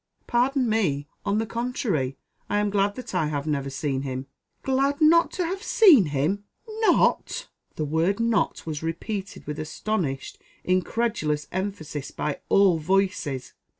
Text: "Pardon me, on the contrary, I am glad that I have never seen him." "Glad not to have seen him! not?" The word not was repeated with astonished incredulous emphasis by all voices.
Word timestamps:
"Pardon 0.25 0.67
me, 0.67 1.07
on 1.27 1.37
the 1.37 1.45
contrary, 1.45 2.17
I 2.49 2.57
am 2.57 2.71
glad 2.71 2.95
that 2.95 3.13
I 3.13 3.27
have 3.27 3.45
never 3.45 3.69
seen 3.69 4.01
him." 4.01 4.25
"Glad 4.63 4.99
not 4.99 5.29
to 5.33 5.45
have 5.45 5.61
seen 5.61 6.05
him! 6.05 6.43
not?" 6.79 7.49
The 7.75 7.85
word 7.85 8.19
not 8.19 8.65
was 8.65 8.81
repeated 8.81 9.45
with 9.45 9.59
astonished 9.59 10.39
incredulous 10.63 11.47
emphasis 11.51 12.09
by 12.09 12.39
all 12.49 12.79
voices. 12.79 13.53